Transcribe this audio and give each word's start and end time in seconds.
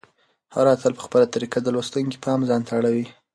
هر 0.55 0.65
اتل 0.73 0.91
په 0.95 1.01
خپله 1.05 1.25
طریقه 1.33 1.57
د 1.63 1.67
لوستونکي 1.75 2.17
پام 2.25 2.39
ځانته 2.49 2.71
اړوي. 2.79 3.05